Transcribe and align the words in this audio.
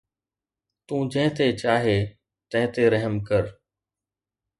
تون 0.85 1.03
جنهن 1.13 1.31
تي 1.37 1.47
چاهي 1.61 1.99
تنهن 2.49 2.69
تي 2.73 2.83
رحم 2.93 3.15
ڪر 3.27 3.43